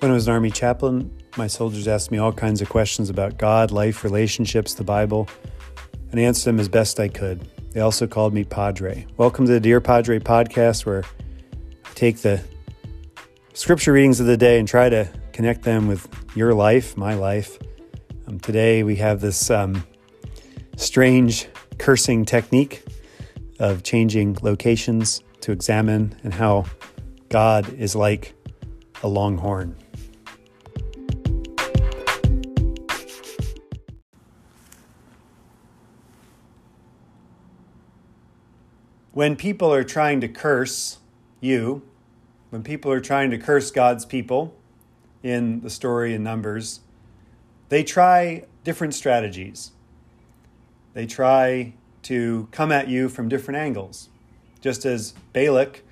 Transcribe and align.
When 0.00 0.10
I 0.10 0.14
was 0.14 0.28
an 0.28 0.34
Army 0.34 0.50
chaplain, 0.50 1.10
my 1.38 1.46
soldiers 1.46 1.88
asked 1.88 2.10
me 2.10 2.18
all 2.18 2.30
kinds 2.30 2.60
of 2.60 2.68
questions 2.68 3.08
about 3.08 3.38
God, 3.38 3.70
life, 3.70 4.04
relationships, 4.04 4.74
the 4.74 4.84
Bible, 4.84 5.26
and 6.10 6.20
I 6.20 6.24
answered 6.24 6.50
them 6.50 6.60
as 6.60 6.68
best 6.68 7.00
I 7.00 7.08
could. 7.08 7.48
They 7.72 7.80
also 7.80 8.06
called 8.06 8.34
me 8.34 8.44
Padre. 8.44 9.06
Welcome 9.16 9.46
to 9.46 9.52
the 9.52 9.58
Dear 9.58 9.80
Padre 9.80 10.18
podcast, 10.18 10.84
where 10.84 11.02
I 11.02 11.94
take 11.94 12.18
the 12.18 12.44
scripture 13.54 13.94
readings 13.94 14.20
of 14.20 14.26
the 14.26 14.36
day 14.36 14.58
and 14.58 14.68
try 14.68 14.90
to 14.90 15.08
connect 15.32 15.62
them 15.62 15.88
with 15.88 16.06
your 16.36 16.52
life, 16.52 16.94
my 16.98 17.14
life. 17.14 17.58
Um, 18.26 18.38
today 18.38 18.82
we 18.82 18.96
have 18.96 19.22
this 19.22 19.50
um, 19.50 19.82
strange 20.76 21.48
cursing 21.78 22.26
technique 22.26 22.84
of 23.58 23.82
changing 23.82 24.36
locations 24.42 25.22
to 25.40 25.52
examine 25.52 26.14
and 26.22 26.34
how 26.34 26.66
God 27.30 27.72
is 27.72 27.96
like 27.96 28.34
a 29.02 29.08
longhorn. 29.08 29.74
When 39.16 39.34
people 39.34 39.72
are 39.72 39.82
trying 39.82 40.20
to 40.20 40.28
curse 40.28 40.98
you, 41.40 41.80
when 42.50 42.62
people 42.62 42.92
are 42.92 43.00
trying 43.00 43.30
to 43.30 43.38
curse 43.38 43.70
God's 43.70 44.04
people 44.04 44.54
in 45.22 45.62
the 45.62 45.70
story 45.70 46.12
in 46.12 46.22
Numbers, 46.22 46.80
they 47.70 47.82
try 47.82 48.44
different 48.62 48.92
strategies. 48.92 49.70
They 50.92 51.06
try 51.06 51.72
to 52.02 52.48
come 52.50 52.70
at 52.70 52.88
you 52.88 53.08
from 53.08 53.30
different 53.30 53.56
angles. 53.56 54.10
Just 54.60 54.84
as 54.84 55.14
Balak, 55.32 55.82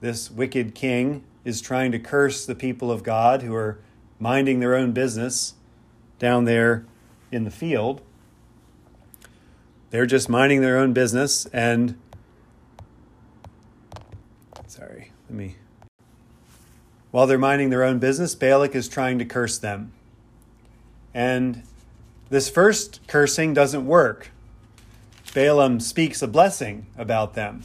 this 0.00 0.28
wicked 0.28 0.74
king, 0.74 1.22
is 1.44 1.60
trying 1.60 1.92
to 1.92 2.00
curse 2.00 2.44
the 2.44 2.56
people 2.56 2.90
of 2.90 3.04
God 3.04 3.42
who 3.42 3.54
are 3.54 3.78
minding 4.18 4.58
their 4.58 4.74
own 4.74 4.90
business 4.90 5.54
down 6.18 6.46
there 6.46 6.84
in 7.30 7.44
the 7.44 7.52
field. 7.52 8.00
They're 9.90 10.04
just 10.04 10.28
minding 10.28 10.62
their 10.62 10.78
own 10.78 10.92
business 10.92 11.46
and 11.52 11.96
Sorry, 14.76 15.10
let 15.30 15.38
me. 15.38 15.56
While 17.10 17.26
they're 17.26 17.38
minding 17.38 17.70
their 17.70 17.82
own 17.82 17.98
business, 17.98 18.34
Balak 18.34 18.74
is 18.74 18.88
trying 18.88 19.18
to 19.18 19.24
curse 19.24 19.56
them. 19.56 19.92
And 21.14 21.62
this 22.28 22.50
first 22.50 23.00
cursing 23.06 23.54
doesn't 23.54 23.86
work. 23.86 24.32
Balaam 25.32 25.80
speaks 25.80 26.20
a 26.20 26.28
blessing 26.28 26.88
about 26.98 27.32
them. 27.32 27.62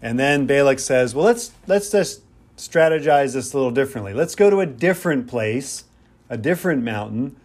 And 0.00 0.18
then 0.18 0.46
Balak 0.46 0.78
says, 0.78 1.14
Well, 1.14 1.26
let's, 1.26 1.52
let's 1.66 1.90
just 1.90 2.22
strategize 2.56 3.34
this 3.34 3.52
a 3.52 3.56
little 3.58 3.70
differently. 3.70 4.14
Let's 4.14 4.34
go 4.34 4.48
to 4.48 4.60
a 4.60 4.66
different 4.66 5.28
place, 5.28 5.84
a 6.30 6.38
different 6.38 6.82
mountain, 6.82 7.36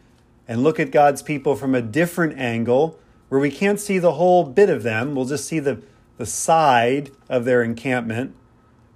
and 0.47 0.63
look 0.63 0.79
at 0.79 0.89
God's 0.89 1.21
people 1.21 1.57
from 1.57 1.75
a 1.75 1.81
different 1.81 2.39
angle 2.39 2.97
where 3.27 3.41
we 3.41 3.51
can't 3.51 3.79
see 3.79 3.99
the 3.99 4.13
whole 4.13 4.45
bit 4.45 4.69
of 4.69 4.83
them. 4.83 5.15
We'll 5.15 5.25
just 5.25 5.45
see 5.45 5.59
the, 5.59 5.81
the 6.17 6.25
side 6.25 7.11
of 7.27 7.43
their 7.43 7.61
encampment 7.61 8.35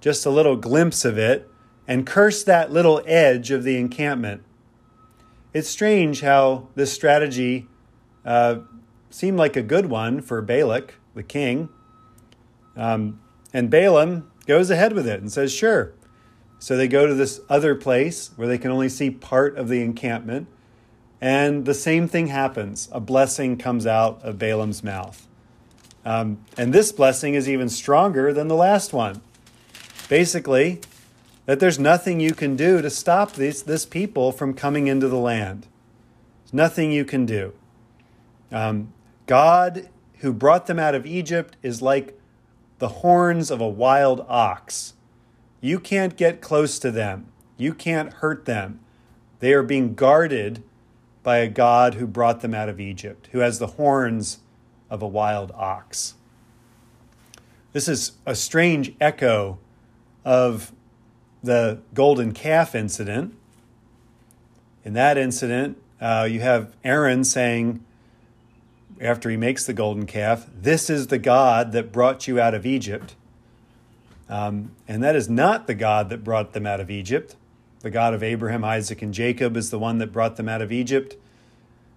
just 0.04 0.26
a 0.26 0.30
little 0.30 0.54
glimpse 0.54 1.06
of 1.06 1.16
it, 1.16 1.48
and 1.88 2.04
curse 2.04 2.44
that 2.44 2.70
little 2.70 3.00
edge 3.06 3.50
of 3.50 3.64
the 3.64 3.78
encampment. 3.78 4.42
It's 5.54 5.66
strange 5.66 6.20
how 6.20 6.68
this 6.74 6.92
strategy 6.92 7.68
uh, 8.22 8.56
seemed 9.08 9.38
like 9.38 9.56
a 9.56 9.62
good 9.62 9.86
one 9.86 10.20
for 10.20 10.42
Balak, 10.42 10.96
the 11.14 11.22
king. 11.22 11.70
Um, 12.76 13.18
and 13.54 13.70
Balaam 13.70 14.30
goes 14.46 14.68
ahead 14.68 14.92
with 14.92 15.08
it 15.08 15.22
and 15.22 15.32
says, 15.32 15.50
Sure. 15.50 15.94
So 16.58 16.76
they 16.76 16.86
go 16.86 17.06
to 17.06 17.14
this 17.14 17.40
other 17.48 17.74
place 17.74 18.30
where 18.36 18.46
they 18.46 18.58
can 18.58 18.70
only 18.70 18.90
see 18.90 19.10
part 19.10 19.56
of 19.56 19.68
the 19.68 19.80
encampment. 19.80 20.48
And 21.18 21.64
the 21.64 21.72
same 21.72 22.08
thing 22.08 22.26
happens. 22.26 22.90
A 22.92 23.00
blessing 23.00 23.56
comes 23.56 23.86
out 23.86 24.20
of 24.22 24.38
Balaam's 24.38 24.84
mouth. 24.84 25.26
Um, 26.04 26.44
and 26.58 26.74
this 26.74 26.92
blessing 26.92 27.32
is 27.32 27.48
even 27.48 27.70
stronger 27.70 28.34
than 28.34 28.48
the 28.48 28.54
last 28.54 28.92
one. 28.92 29.22
Basically, 30.08 30.80
that 31.46 31.60
there's 31.60 31.78
nothing 31.78 32.20
you 32.20 32.34
can 32.34 32.56
do 32.56 32.80
to 32.80 32.90
stop 32.90 33.32
this, 33.32 33.62
this 33.62 33.84
people 33.84 34.32
from 34.32 34.54
coming 34.54 34.86
into 34.86 35.08
the 35.08 35.18
land. 35.18 35.66
There's 36.42 36.54
nothing 36.54 36.92
you 36.92 37.04
can 37.04 37.26
do. 37.26 37.52
Um, 38.50 38.92
God, 39.26 39.88
who 40.18 40.32
brought 40.32 40.66
them 40.66 40.78
out 40.78 40.94
of 40.94 41.06
Egypt, 41.06 41.56
is 41.62 41.82
like 41.82 42.18
the 42.78 42.88
horns 42.88 43.50
of 43.50 43.60
a 43.60 43.68
wild 43.68 44.24
ox. 44.28 44.94
You 45.60 45.80
can't 45.80 46.16
get 46.16 46.40
close 46.40 46.78
to 46.80 46.90
them, 46.90 47.26
you 47.56 47.74
can't 47.74 48.12
hurt 48.14 48.44
them. 48.44 48.80
They 49.40 49.52
are 49.52 49.62
being 49.62 49.94
guarded 49.94 50.62
by 51.22 51.38
a 51.38 51.48
God 51.48 51.94
who 51.94 52.06
brought 52.06 52.40
them 52.40 52.54
out 52.54 52.68
of 52.68 52.80
Egypt, 52.80 53.28
who 53.32 53.40
has 53.40 53.58
the 53.58 53.66
horns 53.66 54.38
of 54.90 55.02
a 55.02 55.08
wild 55.08 55.50
ox. 55.52 56.14
This 57.72 57.88
is 57.88 58.12
a 58.24 58.34
strange 58.34 58.94
echo 59.00 59.58
of 60.24 60.72
the 61.42 61.80
golden 61.92 62.32
calf 62.32 62.74
incident. 62.74 63.36
In 64.84 64.94
that 64.94 65.18
incident, 65.18 65.78
uh, 66.00 66.26
you 66.30 66.40
have 66.40 66.74
Aaron 66.82 67.24
saying, 67.24 67.84
after 69.00 69.28
he 69.30 69.36
makes 69.36 69.66
the 69.66 69.72
golden 69.72 70.06
calf, 70.06 70.46
This 70.54 70.88
is 70.88 71.08
the 71.08 71.18
God 71.18 71.72
that 71.72 71.92
brought 71.92 72.26
you 72.28 72.40
out 72.40 72.54
of 72.54 72.64
Egypt. 72.64 73.14
Um, 74.28 74.70
and 74.88 75.02
that 75.02 75.16
is 75.16 75.28
not 75.28 75.66
the 75.66 75.74
God 75.74 76.08
that 76.08 76.24
brought 76.24 76.52
them 76.52 76.66
out 76.66 76.80
of 76.80 76.90
Egypt. 76.90 77.36
The 77.80 77.90
God 77.90 78.14
of 78.14 78.22
Abraham, 78.22 78.64
Isaac, 78.64 79.02
and 79.02 79.12
Jacob 79.12 79.56
is 79.56 79.70
the 79.70 79.78
one 79.78 79.98
that 79.98 80.12
brought 80.12 80.36
them 80.36 80.48
out 80.48 80.62
of 80.62 80.72
Egypt. 80.72 81.16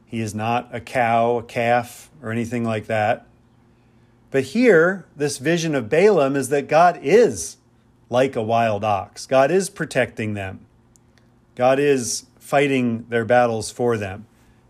He 0.05 0.19
is 0.19 0.35
not 0.35 0.69
a 0.73 0.81
cow, 0.81 1.37
a 1.37 1.43
calf, 1.43 2.09
or 2.21 2.31
anything 2.31 2.63
like 2.63 2.87
that. 2.87 3.27
But 4.31 4.43
here, 4.45 5.05
this 5.15 5.37
vision 5.37 5.75
of 5.75 5.89
Balaam 5.89 6.35
is 6.35 6.49
that 6.49 6.67
God 6.67 6.99
is 7.01 7.56
like 8.09 8.35
a 8.35 8.41
wild 8.41 8.83
ox. 8.83 9.25
God 9.25 9.51
is 9.51 9.69
protecting 9.69 10.33
them, 10.33 10.65
God 11.55 11.79
is 11.79 12.25
fighting 12.39 13.05
their 13.09 13.25
battles 13.25 13.71
for 13.71 13.97
them. 13.97 14.25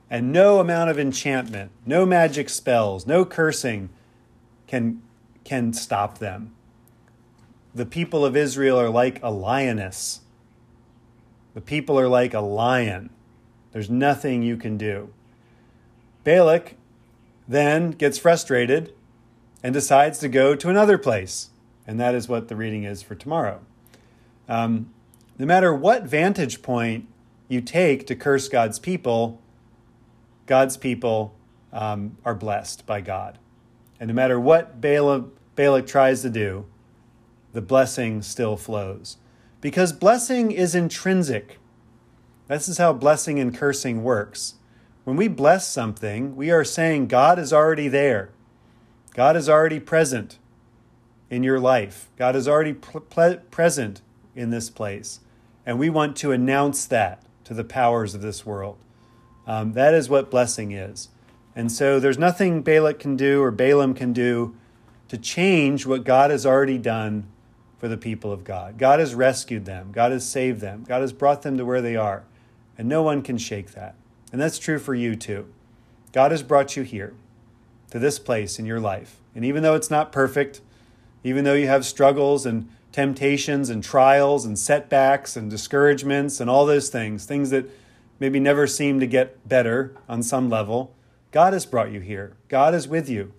And 0.09 0.31
no 0.31 0.59
amount 0.61 0.89
of 0.89 0.97
enchantment, 0.97 1.71
no 1.85 2.05
magic 2.05 2.47
spells, 2.47 3.05
no 3.05 3.25
cursing 3.25 3.89
can, 4.65 5.01
can 5.43 5.73
stop 5.73 6.19
them. 6.19 6.55
The 7.75 7.85
people 7.85 8.25
of 8.25 8.35
Israel 8.35 8.79
are 8.79 8.89
like 8.89 9.21
a 9.21 9.29
lioness. 9.29 10.21
The 11.53 11.61
people 11.61 11.99
are 11.99 12.07
like 12.07 12.33
a 12.33 12.39
lion. 12.39 13.09
There's 13.71 13.89
nothing 13.89 14.43
you 14.43 14.57
can 14.57 14.77
do. 14.77 15.13
Balak 16.23 16.75
then 17.47 17.91
gets 17.91 18.17
frustrated 18.17 18.93
and 19.61 19.73
decides 19.73 20.19
to 20.19 20.29
go 20.29 20.55
to 20.55 20.69
another 20.69 20.97
place. 20.97 21.49
And 21.87 21.99
that 21.99 22.13
is 22.13 22.27
what 22.27 22.49
the 22.49 22.55
reading 22.55 22.83
is 22.83 23.01
for 23.01 23.15
tomorrow. 23.15 23.61
Um, 24.49 24.93
no 25.39 25.45
matter 25.45 25.73
what 25.73 26.03
vantage 26.03 26.61
point 26.61 27.07
you 27.47 27.61
take 27.61 28.05
to 28.07 28.15
curse 28.15 28.49
God's 28.49 28.77
people, 28.77 29.41
God's 30.45 30.75
people 30.75 31.33
um, 31.71 32.17
are 32.25 32.35
blessed 32.35 32.85
by 32.85 33.01
God. 33.01 33.37
And 33.99 34.09
no 34.09 34.13
matter 34.13 34.39
what 34.39 34.81
Balak, 34.81 35.25
Balak 35.55 35.87
tries 35.87 36.21
to 36.23 36.29
do, 36.29 36.65
the 37.53 37.61
blessing 37.61 38.21
still 38.21 38.57
flows. 38.57 39.17
Because 39.61 39.93
blessing 39.93 40.51
is 40.51 40.75
intrinsic. 40.75 41.57
This 42.47 42.69
is 42.69 42.77
how 42.77 42.93
blessing 42.93 43.39
and 43.39 43.55
cursing 43.55 44.03
works. 44.03 44.55
When 45.03 45.15
we 45.15 45.27
bless 45.27 45.67
something, 45.67 46.35
we 46.35 46.51
are 46.51 46.63
saying 46.63 47.07
God 47.07 47.39
is 47.39 47.53
already 47.53 47.87
there, 47.87 48.29
God 49.13 49.35
is 49.35 49.49
already 49.49 49.79
present 49.79 50.37
in 51.29 51.43
your 51.43 51.59
life. 51.59 52.09
God 52.17 52.35
is 52.35 52.47
already 52.47 52.73
present 52.73 54.01
in 54.35 54.49
this 54.49 54.69
place. 54.69 55.19
And 55.65 55.77
we 55.77 55.89
want 55.89 56.15
to 56.17 56.31
announce 56.31 56.85
that 56.85 57.23
to 57.43 57.53
the 57.53 57.63
powers 57.63 58.15
of 58.15 58.21
this 58.21 58.45
world. 58.45 58.77
Um, 59.45 59.73
that 59.73 59.93
is 59.93 60.09
what 60.09 60.31
blessing 60.31 60.71
is. 60.71 61.09
And 61.55 61.71
so 61.71 61.99
there's 61.99 62.17
nothing 62.17 62.61
Balak 62.61 62.99
can 62.99 63.15
do 63.15 63.41
or 63.41 63.51
Balaam 63.51 63.93
can 63.93 64.13
do 64.13 64.55
to 65.07 65.17
change 65.17 65.85
what 65.85 66.03
God 66.03 66.29
has 66.29 66.45
already 66.45 66.77
done 66.77 67.27
for 67.79 67.87
the 67.87 67.97
people 67.97 68.31
of 68.31 68.43
God. 68.43 68.77
God 68.77 68.99
has 68.99 69.15
rescued 69.15 69.65
them, 69.65 69.91
God 69.91 70.11
has 70.11 70.27
saved 70.27 70.61
them, 70.61 70.83
God 70.87 71.01
has 71.01 71.13
brought 71.13 71.41
them 71.43 71.57
to 71.57 71.65
where 71.65 71.81
they 71.81 71.95
are. 71.95 72.23
And 72.77 72.87
no 72.87 73.01
one 73.01 73.21
can 73.21 73.37
shake 73.37 73.71
that. 73.71 73.95
And 74.31 74.39
that's 74.39 74.59
true 74.59 74.77
for 74.77 74.93
you 74.93 75.15
too. 75.15 75.47
God 76.11 76.31
has 76.31 76.43
brought 76.43 76.75
you 76.75 76.83
here 76.83 77.13
to 77.91 77.99
this 77.99 78.19
place 78.19 78.59
in 78.59 78.65
your 78.65 78.79
life. 78.79 79.17
And 79.33 79.45
even 79.45 79.63
though 79.63 79.75
it's 79.75 79.89
not 79.89 80.11
perfect, 80.11 80.61
even 81.23 81.43
though 81.43 81.53
you 81.53 81.67
have 81.67 81.85
struggles 81.85 82.45
and 82.45 82.69
temptations 82.91 83.69
and 83.69 83.83
trials 83.83 84.45
and 84.45 84.57
setbacks 84.57 85.35
and 85.35 85.49
discouragements 85.49 86.39
and 86.39 86.49
all 86.49 86.65
those 86.65 86.89
things, 86.89 87.25
things 87.25 87.49
that 87.49 87.69
maybe 88.19 88.39
never 88.39 88.65
seem 88.65 88.99
to 88.99 89.07
get 89.07 89.47
better 89.47 89.95
on 90.09 90.23
some 90.23 90.49
level, 90.49 90.95
God 91.31 91.53
has 91.53 91.65
brought 91.65 91.91
you 91.91 91.99
here. 91.99 92.35
God 92.47 92.73
is 92.73 92.87
with 92.87 93.09
you. 93.09 93.33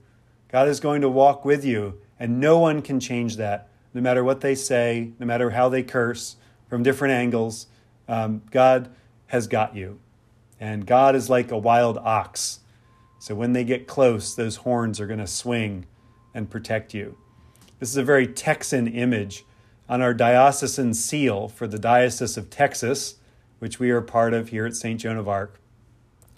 God 0.50 0.68
is 0.68 0.80
going 0.80 1.00
to 1.00 1.08
walk 1.08 1.44
with 1.44 1.64
you, 1.64 2.00
and 2.18 2.40
no 2.40 2.58
one 2.58 2.80
can 2.82 3.00
change 3.00 3.36
that, 3.36 3.68
no 3.92 4.00
matter 4.00 4.22
what 4.22 4.40
they 4.40 4.54
say, 4.54 5.12
no 5.18 5.26
matter 5.26 5.50
how 5.50 5.68
they 5.68 5.82
curse 5.82 6.36
from 6.68 6.82
different 6.82 7.12
angles. 7.12 7.66
um, 8.08 8.42
God 8.50 8.90
has 9.28 9.46
got 9.46 9.76
you. 9.76 10.00
And 10.60 10.86
God 10.86 11.14
is 11.14 11.30
like 11.30 11.50
a 11.50 11.58
wild 11.58 11.98
ox. 11.98 12.60
So 13.20 13.34
when 13.34 13.52
they 13.52 13.64
get 13.64 13.86
close, 13.86 14.34
those 14.34 14.56
horns 14.56 15.00
are 15.00 15.06
going 15.06 15.18
to 15.18 15.26
swing 15.26 15.86
and 16.34 16.50
protect 16.50 16.94
you. 16.94 17.16
This 17.78 17.90
is 17.90 17.96
a 17.96 18.02
very 18.02 18.26
Texan 18.26 18.88
image 18.88 19.44
on 19.88 20.02
our 20.02 20.12
diocesan 20.12 20.94
seal 20.94 21.48
for 21.48 21.68
the 21.68 21.78
Diocese 21.78 22.36
of 22.36 22.50
Texas, 22.50 23.16
which 23.60 23.78
we 23.78 23.90
are 23.90 24.00
part 24.00 24.34
of 24.34 24.48
here 24.48 24.66
at 24.66 24.74
St. 24.74 25.00
Joan 25.00 25.16
of 25.16 25.28
Arc. 25.28 25.60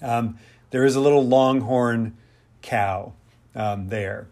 Um, 0.02 0.38
there 0.70 0.84
is 0.84 0.96
a 0.96 1.00
little 1.00 1.26
longhorn 1.26 2.16
cow 2.60 3.14
um, 3.54 3.88
there. 3.88 4.28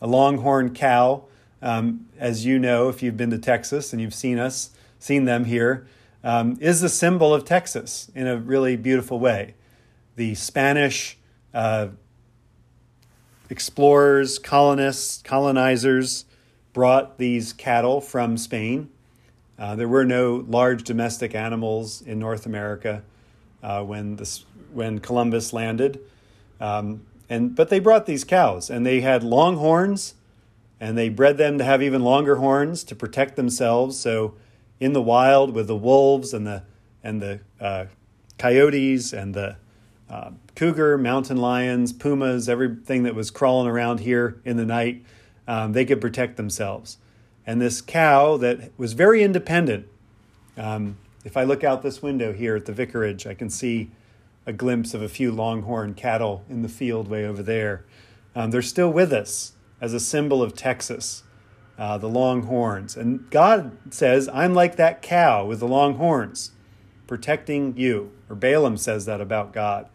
A 0.00 0.06
longhorn 0.06 0.74
cow, 0.74 1.24
um, 1.60 2.08
as 2.18 2.46
you 2.46 2.58
know, 2.58 2.88
if 2.88 3.02
you've 3.02 3.16
been 3.16 3.30
to 3.30 3.38
Texas 3.38 3.92
and 3.92 4.00
you've 4.00 4.14
seen 4.14 4.38
us, 4.38 4.70
seen 4.98 5.26
them 5.26 5.44
here, 5.44 5.86
um, 6.24 6.56
is 6.60 6.80
the 6.80 6.88
symbol 6.88 7.34
of 7.34 7.44
Texas 7.44 8.10
in 8.14 8.26
a 8.26 8.38
really 8.38 8.74
beautiful 8.74 9.18
way. 9.18 9.54
The 10.16 10.34
Spanish 10.34 11.18
uh, 11.52 11.88
explorers, 13.50 14.38
colonists, 14.38 15.22
colonizers 15.22 16.24
brought 16.78 17.18
these 17.18 17.52
cattle 17.52 18.00
from 18.00 18.38
Spain. 18.38 18.88
Uh, 19.58 19.74
there 19.74 19.88
were 19.88 20.04
no 20.04 20.44
large 20.46 20.84
domestic 20.84 21.34
animals 21.34 22.00
in 22.02 22.20
North 22.20 22.46
America 22.46 23.02
uh, 23.64 23.82
when 23.82 24.14
this, 24.14 24.44
when 24.72 25.00
Columbus 25.00 25.52
landed, 25.52 25.98
um, 26.60 27.04
and 27.28 27.56
but 27.56 27.68
they 27.68 27.80
brought 27.80 28.06
these 28.06 28.22
cows, 28.22 28.70
and 28.70 28.86
they 28.86 29.00
had 29.00 29.24
long 29.24 29.56
horns, 29.56 30.14
and 30.78 30.96
they 30.96 31.08
bred 31.08 31.36
them 31.36 31.58
to 31.58 31.64
have 31.64 31.82
even 31.82 32.04
longer 32.04 32.36
horns 32.36 32.84
to 32.84 32.94
protect 32.94 33.34
themselves. 33.34 33.98
So, 33.98 34.36
in 34.78 34.92
the 34.92 35.02
wild 35.02 35.52
with 35.52 35.66
the 35.66 35.74
wolves 35.74 36.32
and 36.32 36.46
the 36.46 36.62
and 37.02 37.20
the 37.20 37.40
uh, 37.60 37.86
coyotes 38.38 39.12
and 39.12 39.34
the 39.34 39.56
uh, 40.08 40.30
cougar, 40.54 40.96
mountain 40.96 41.38
lions, 41.38 41.92
pumas, 41.92 42.48
everything 42.48 43.02
that 43.02 43.16
was 43.16 43.32
crawling 43.32 43.66
around 43.66 43.98
here 43.98 44.40
in 44.44 44.56
the 44.56 44.64
night, 44.64 45.02
um, 45.48 45.72
they 45.72 45.84
could 45.84 46.00
protect 46.00 46.36
themselves. 46.36 46.98
And 47.44 47.60
this 47.60 47.80
cow 47.80 48.36
that 48.36 48.70
was 48.76 48.92
very 48.92 49.22
independent. 49.24 49.88
Um, 50.56 50.98
if 51.24 51.36
I 51.36 51.44
look 51.44 51.64
out 51.64 51.82
this 51.82 52.02
window 52.02 52.32
here 52.32 52.54
at 52.54 52.66
the 52.66 52.72
vicarage, 52.72 53.26
I 53.26 53.34
can 53.34 53.48
see 53.48 53.90
a 54.46 54.52
glimpse 54.52 54.94
of 54.94 55.02
a 55.02 55.08
few 55.08 55.32
longhorn 55.32 55.94
cattle 55.94 56.44
in 56.48 56.62
the 56.62 56.68
field 56.68 57.08
way 57.08 57.24
over 57.24 57.42
there. 57.42 57.84
Um, 58.36 58.50
they're 58.50 58.62
still 58.62 58.90
with 58.90 59.12
us 59.12 59.54
as 59.80 59.94
a 59.94 60.00
symbol 60.00 60.42
of 60.42 60.54
Texas, 60.54 61.22
uh, 61.78 61.96
the 61.96 62.08
long 62.08 62.42
horns. 62.42 62.96
And 62.96 63.28
God 63.30 63.76
says, 63.90 64.28
I'm 64.28 64.52
like 64.54 64.76
that 64.76 65.00
cow 65.00 65.46
with 65.46 65.60
the 65.60 65.68
long 65.68 65.94
horns, 65.94 66.52
protecting 67.06 67.76
you. 67.76 68.12
Or 68.28 68.36
Balaam 68.36 68.76
says 68.76 69.06
that 69.06 69.22
about 69.22 69.54
God. 69.54 69.88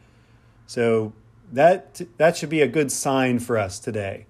So 0.66 1.14
that 1.52 2.02
that 2.18 2.36
should 2.36 2.50
be 2.50 2.62
a 2.62 2.68
good 2.68 2.92
sign 2.92 3.38
for 3.38 3.60
us 3.60 3.78
today. 3.78 4.26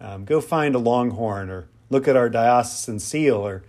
Um, 0.00 0.24
go 0.24 0.40
find 0.40 0.74
a 0.74 0.78
longhorn 0.78 1.50
or 1.50 1.68
look 1.90 2.06
at 2.06 2.16
our 2.16 2.28
diocesan 2.28 2.98
seal 2.98 3.36
or 3.36 3.62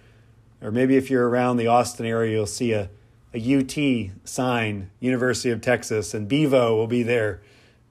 or 0.61 0.71
maybe 0.71 0.97
if 0.97 1.09
you're 1.09 1.29
around 1.29 1.57
the 1.57 1.67
Austin 1.67 2.05
area, 2.05 2.31
you'll 2.31 2.47
see 2.47 2.71
a, 2.71 2.89
a 3.33 3.59
UT 3.59 4.11
sign, 4.27 4.89
University 4.99 5.51
of 5.51 5.61
Texas, 5.61 6.13
and 6.13 6.27
Bevo 6.27 6.75
will 6.75 6.87
be 6.87 7.03
there 7.03 7.41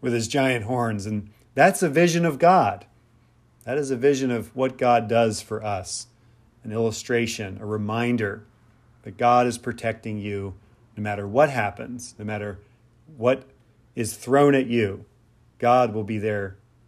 with 0.00 0.12
his 0.12 0.26
giant 0.26 0.64
horns. 0.64 1.06
And 1.06 1.30
that's 1.54 1.82
a 1.82 1.88
vision 1.88 2.24
of 2.24 2.38
God. 2.38 2.86
That 3.64 3.78
is 3.78 3.90
a 3.90 3.96
vision 3.96 4.30
of 4.30 4.54
what 4.54 4.78
God 4.78 5.08
does 5.08 5.40
for 5.40 5.64
us 5.64 6.08
an 6.64 6.72
illustration, 6.72 7.58
a 7.60 7.66
reminder 7.66 8.42
that 9.02 9.16
God 9.16 9.46
is 9.46 9.56
protecting 9.56 10.18
you 10.18 10.54
no 10.96 11.02
matter 11.02 11.28
what 11.28 11.48
happens, 11.48 12.16
no 12.18 12.24
matter 12.24 12.58
what 13.16 13.44
is 13.94 14.16
thrown 14.16 14.52
at 14.52 14.66
you, 14.66 15.04
God 15.60 15.94
will 15.94 16.02
be 16.02 16.18
there 16.18 16.56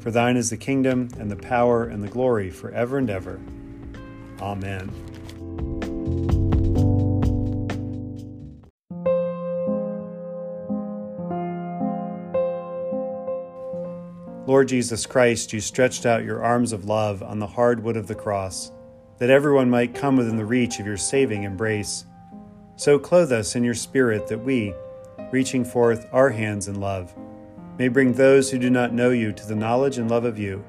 For 0.00 0.10
thine 0.10 0.36
is 0.36 0.48
the 0.48 0.56
kingdom, 0.56 1.08
and 1.18 1.30
the 1.30 1.36
power, 1.36 1.84
and 1.84 2.02
the 2.02 2.08
glory, 2.08 2.50
forever 2.50 2.98
and 2.98 3.10
ever. 3.10 3.38
Amen. 4.40 4.90
Lord 14.46 14.68
Jesus 14.68 15.06
Christ, 15.06 15.52
you 15.52 15.60
stretched 15.60 16.06
out 16.06 16.24
your 16.24 16.42
arms 16.42 16.72
of 16.72 16.86
love 16.86 17.22
on 17.22 17.38
the 17.38 17.46
hard 17.46 17.84
wood 17.84 17.96
of 17.96 18.08
the 18.08 18.14
cross, 18.14 18.72
that 19.18 19.30
everyone 19.30 19.70
might 19.70 19.94
come 19.94 20.16
within 20.16 20.36
the 20.36 20.44
reach 20.44 20.80
of 20.80 20.86
your 20.86 20.96
saving 20.96 21.44
embrace. 21.44 22.04
So 22.76 22.98
clothe 22.98 23.32
us 23.32 23.54
in 23.54 23.62
your 23.62 23.74
Spirit 23.74 24.26
that 24.28 24.42
we, 24.42 24.74
reaching 25.30 25.64
forth 25.64 26.08
our 26.10 26.30
hands 26.30 26.66
in 26.66 26.80
love, 26.80 27.14
may 27.80 27.88
bring 27.88 28.12
those 28.12 28.50
who 28.50 28.58
do 28.58 28.68
not 28.68 28.92
know 28.92 29.08
you 29.08 29.32
to 29.32 29.46
the 29.46 29.54
knowledge 29.54 29.96
and 29.96 30.10
love 30.10 30.26
of 30.26 30.38
you, 30.38 30.62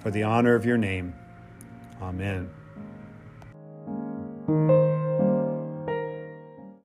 for 0.00 0.12
the 0.12 0.22
honor 0.22 0.54
of 0.54 0.64
your 0.64 0.78
name. 0.78 1.12
Amen. 2.00 2.48